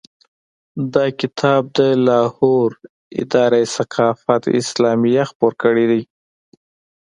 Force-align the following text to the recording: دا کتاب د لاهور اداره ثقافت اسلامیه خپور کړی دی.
دا 0.93 1.05
کتاب 1.19 1.61
د 1.77 1.79
لاهور 2.07 2.69
اداره 3.21 3.61
ثقافت 3.75 4.43
اسلامیه 4.61 5.23
خپور 5.31 5.53
کړی 5.63 5.85
دی. 5.91 6.01